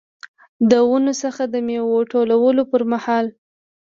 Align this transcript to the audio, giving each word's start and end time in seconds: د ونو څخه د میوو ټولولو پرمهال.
د 0.69 0.71
ونو 0.89 1.13
څخه 1.23 1.43
د 1.53 1.55
میوو 1.67 2.07
ټولولو 2.11 2.61
پرمهال. 2.71 3.25